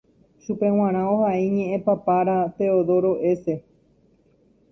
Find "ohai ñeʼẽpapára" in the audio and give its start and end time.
1.13-2.37